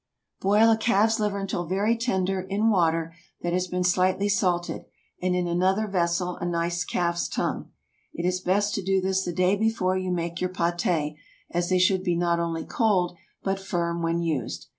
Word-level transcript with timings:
✠ 0.37 0.41
Boil 0.41 0.71
a 0.71 0.77
calf's 0.77 1.19
liver 1.19 1.37
until 1.37 1.67
very 1.67 1.95
tender 1.95 2.39
in 2.41 2.71
water 2.71 3.13
that 3.43 3.53
has 3.53 3.67
been 3.67 3.83
slightly 3.83 4.27
salted, 4.27 4.85
and 5.21 5.35
in 5.35 5.45
another 5.47 5.85
vessel 5.87 6.37
a 6.37 6.45
nice 6.47 6.83
calf's 6.83 7.27
tongue. 7.27 7.69
It 8.11 8.25
is 8.25 8.41
best 8.41 8.73
to 8.73 8.81
do 8.83 8.99
this 8.99 9.23
the 9.23 9.31
day 9.31 9.55
before 9.55 9.95
you 9.95 10.09
make 10.09 10.41
your 10.41 10.49
pâté, 10.49 11.17
as 11.51 11.69
they 11.69 11.77
should 11.77 12.01
be 12.01 12.15
not 12.15 12.39
only 12.39 12.65
cold, 12.65 13.15
but 13.43 13.59
firm 13.59 14.01
when 14.01 14.23
used. 14.23 14.65